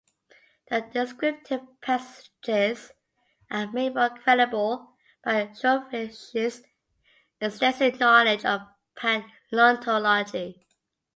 [0.71, 2.91] The descriptive passages
[3.51, 6.63] are made more credible by Obruchev's
[7.39, 8.61] extensive knowledge of
[8.95, 10.59] paleontology.